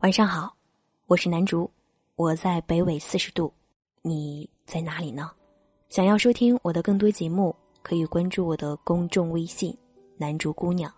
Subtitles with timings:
[0.00, 0.54] 晚上好，
[1.06, 1.68] 我是南竹，
[2.16, 3.50] 我在北纬四十度，
[4.02, 5.30] 你在哪里呢？
[5.88, 9.74] 想要收听我的更多节目，可以关注我的公众微信
[10.18, 10.92] “南竹姑娘”，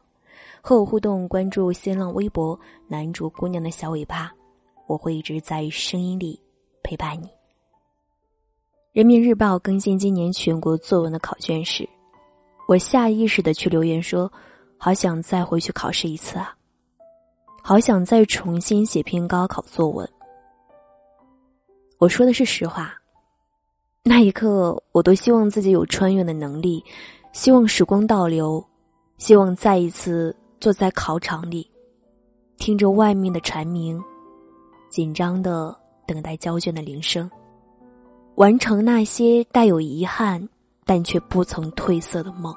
[0.61, 1.29] 和我互动。
[1.29, 2.59] 关注新浪微博
[2.89, 4.33] “南竹姑娘”的小尾巴，
[4.89, 6.39] 我会一直在声音里
[6.83, 7.31] 陪伴你。
[8.93, 11.89] 人民日报更新今年全国作文的考卷时，
[12.67, 14.31] 我下意识的去留言说
[14.77, 16.53] ：“好想再回去考试一次啊！”
[17.69, 20.09] 好想再重新写篇高考作文。
[21.99, 22.95] 我说的是实话。
[24.03, 26.83] 那一刻，我都希望自己有穿越的能力，
[27.35, 28.67] 希望时光倒流，
[29.19, 31.71] 希望再一次坐在考场里，
[32.57, 34.03] 听着外面的蝉鸣，
[34.89, 37.31] 紧张的等待交卷的铃声，
[38.37, 40.43] 完成那些带有遗憾
[40.87, 42.51] 但却不曾褪色的梦。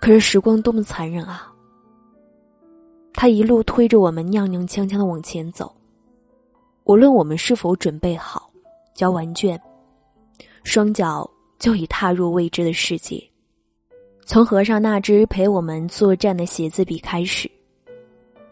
[0.00, 1.52] 可是时光多么残忍啊！
[3.20, 5.74] 他一路推着我们踉踉跄跄的往前走，
[6.84, 8.48] 无论我们是否准备好
[8.94, 9.60] 交完卷，
[10.62, 13.20] 双脚就已踏入未知的世界。
[14.24, 17.50] 从合上那支陪我们作战的写字笔开始，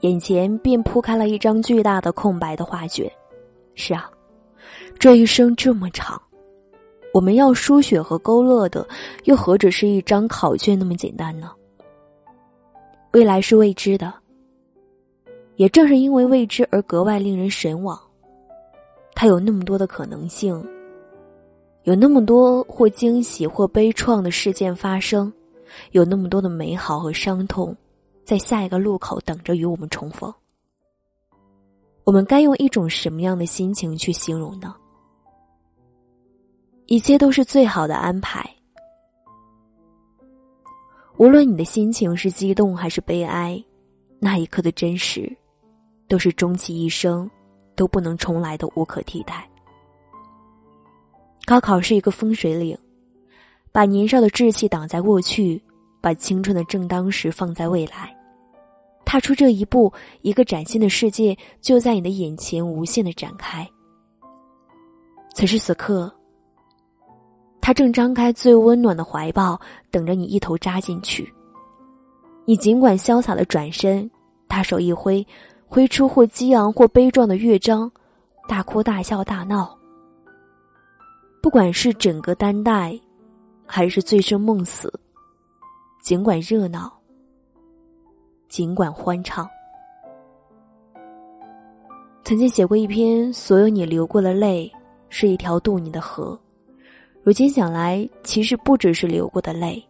[0.01, 3.09] 眼前便铺开了一张巨大的空白的画卷。
[3.77, 4.11] 是啊，
[4.99, 6.21] 这一生这么长，
[7.13, 8.85] 我们要书写和勾勒的，
[9.27, 11.53] 又何止是一张考卷那么简单呢？
[13.13, 14.13] 未来是未知的。
[15.57, 17.99] 也正是因为未知而格外令人神往，
[19.15, 20.63] 它有那么多的可能性，
[21.85, 25.33] 有那么多或惊喜或悲怆的事件发生，
[25.93, 27.75] 有那么多的美好和伤痛，
[28.23, 30.33] 在下一个路口等着与我们重逢。
[32.05, 34.77] 我们该用一种什么样的心情去形容呢？
[36.87, 38.49] 一切都是最好的安排，
[41.17, 43.61] 无论你的心情是激动还是悲哀，
[44.21, 45.35] 那一刻的真实。
[46.09, 47.29] 都是终其一生
[47.75, 49.49] 都不能重来的无可替代。
[51.45, 52.77] 高考是一个分水岭，
[53.71, 55.63] 把年少的志气挡在过去，
[56.01, 58.13] 把青春的正当时放在未来。
[59.05, 59.93] 踏出这一步，
[60.23, 63.65] 一个崭新的世界就在你的眼前无限的展开。
[65.33, 66.13] 此时此刻，
[67.61, 69.61] 他正张开最温暖的怀抱，
[69.93, 71.33] 等着你一头扎进去。
[72.45, 74.11] 你尽管潇洒的转身，
[74.49, 75.25] 大手一挥。
[75.69, 77.91] 挥出或激昂或悲壮的乐章，
[78.49, 79.77] 大哭大笑大闹。
[81.43, 82.99] 不管是整个担待，
[83.67, 84.93] 还是醉生梦死，
[86.03, 86.93] 尽管热闹，
[88.49, 89.49] 尽管欢畅。
[92.25, 94.73] 曾经写过一篇，所有你流过的泪，
[95.09, 96.39] 是一条渡你的河。
[97.23, 99.85] 如今想来，其实不只是流过的泪，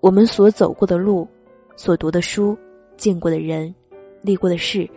[0.00, 1.28] 我们所走过的路，
[1.76, 2.56] 所读的书，
[2.96, 3.72] 见过的人。
[4.22, 4.88] 历过的事，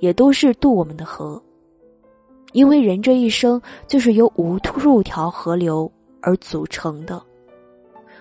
[0.00, 1.40] 也都是渡我们的河。
[2.52, 5.90] 因为人这一生就是由无数条河流
[6.20, 7.20] 而组成的，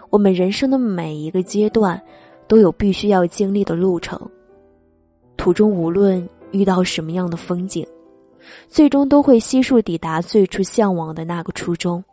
[0.09, 2.01] 我们人生的每一个阶段
[2.47, 4.19] 都有必须要经历的路程。
[5.37, 7.85] 途中无论遇到什么样的风景，
[8.67, 12.03] 最终都会悉数抵达最初向往的那个初衷。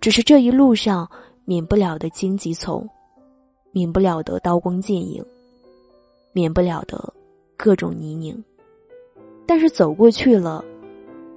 [0.00, 1.10] 只是这一路上
[1.44, 2.88] 免不了的荆棘丛，
[3.72, 5.24] 免不了的刀光剑影，
[6.32, 7.12] 免不了的。
[7.62, 8.42] 各种泥泞，
[9.44, 10.64] 但是走过去了，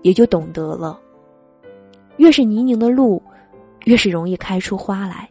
[0.04, 0.98] 也就懂得了。
[2.16, 3.22] 越是泥泞的路，
[3.84, 5.30] 越是容易开出花来。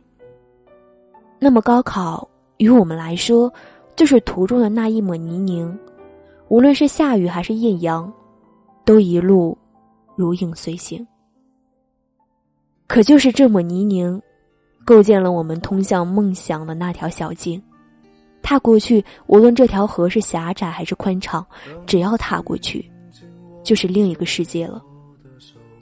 [1.39, 3.51] 那么高考于我们来说，
[3.97, 5.75] 就是途中的那一抹泥泞，
[6.49, 8.13] 无论是下雨还是艳阳，
[8.85, 9.57] 都一路
[10.15, 11.07] 如影随形。
[12.87, 14.21] 可就是这抹泥泞，
[14.85, 17.63] 构建了我们通向梦想的那条小径。
[18.53, 21.43] 踏过去，无论这条河是狭窄还是宽敞，
[21.87, 22.85] 只要踏过去，
[23.63, 24.83] 就是另一个世界了。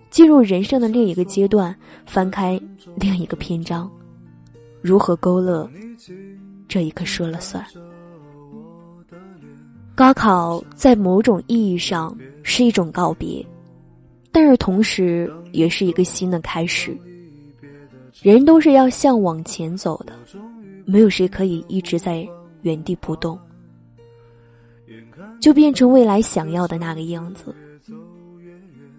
[0.08, 1.74] 进入人生的另一个阶段，
[2.06, 2.60] 翻开
[2.94, 3.90] 另一个篇章，
[4.80, 5.68] 如何勾勒，
[6.68, 7.64] 这一刻说了算。
[9.96, 13.44] 高考在某种意义上是一种告别，
[14.30, 16.96] 但是同时也是一个新的开始。
[18.22, 20.12] 人都是要向往前走的，
[20.84, 22.24] 没有谁可以一直在。
[22.62, 23.38] 原地不动，
[25.40, 27.54] 就变成未来想要的那个样子。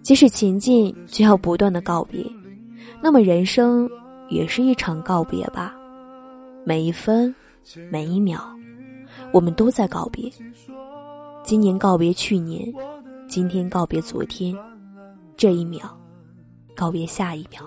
[0.02, 2.24] 即使前进，就要不断的告别。
[3.00, 3.88] 那么人生
[4.28, 5.74] 也是一场告别吧？
[6.64, 7.34] 每一分，
[7.90, 8.40] 每一秒，
[9.32, 10.30] 我们都在告别。
[11.44, 12.72] 今年告别去年，
[13.28, 14.56] 今天告别昨天，
[15.36, 15.80] 这一秒，
[16.74, 17.62] 告别下一秒。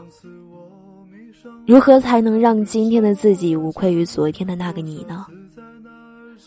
[1.67, 5.25] 如何才能让今天的自己无愧于昨天的那个你呢？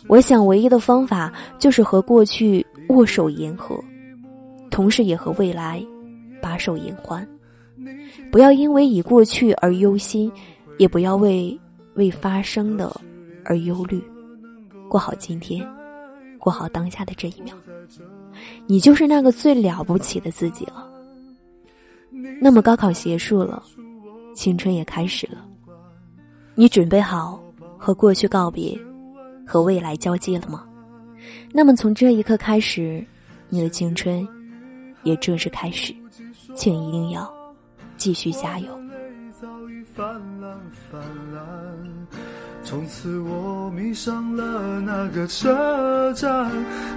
[0.07, 3.79] 我想，唯一的方法就是和过去握手言和，
[4.71, 5.85] 同时也和未来
[6.41, 7.27] 把手言欢。
[8.31, 10.31] 不要因为已过去而忧心，
[10.79, 11.59] 也不要为
[11.95, 12.95] 未发生的
[13.45, 14.03] 而忧虑。
[14.89, 15.67] 过好今天，
[16.39, 17.55] 过好当下的这一秒，
[18.67, 20.89] 你就是那个最了不起的自己了。
[22.41, 23.63] 那么高考结束了，
[24.35, 25.45] 青春也开始了。
[26.55, 27.43] 你准备好
[27.77, 28.79] 和过去告别，
[29.49, 30.63] 和未来交接了吗？
[31.53, 33.03] 那么从这一刻开始，
[33.49, 34.29] 你的青春
[35.03, 35.95] 也正式开始，
[36.55, 37.33] 请一定要
[37.97, 38.69] 继续加油。
[42.63, 46.51] 从此我迷上了那个车站，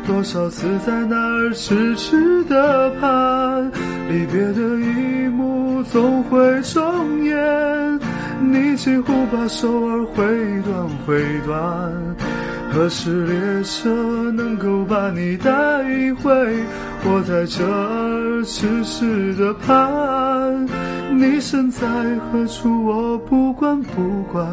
[0.05, 3.71] 多少次在那儿痴痴的盼，
[4.09, 7.99] 离别的一幕总会重演，
[8.41, 12.30] 你几乎把手儿挥断挥断。
[12.73, 15.51] 何时列车能够把你带
[16.15, 16.31] 回？
[17.03, 20.65] 我在这儿痴痴的盼，
[21.11, 21.85] 你身在
[22.19, 22.85] 何处？
[22.85, 24.47] 我不管不管，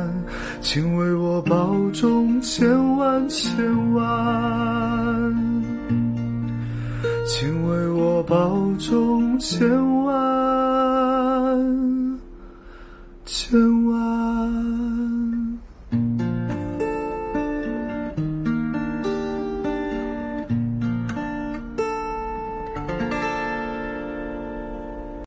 [0.60, 3.54] 请为我保重千万千
[3.92, 4.02] 万，
[7.24, 9.68] 请为我保重千
[10.02, 10.08] 万
[13.24, 14.77] 千万。